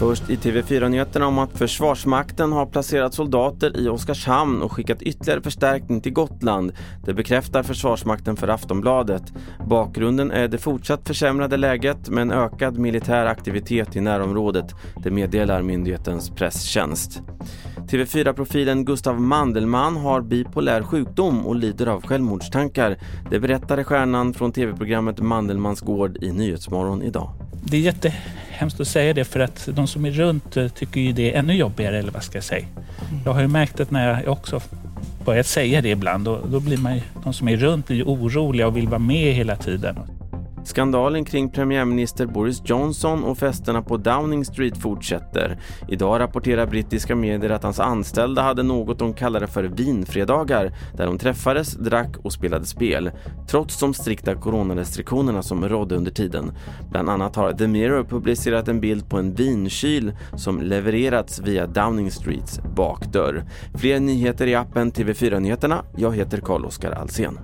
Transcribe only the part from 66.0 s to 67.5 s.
heter Carl-Oskar Alsen.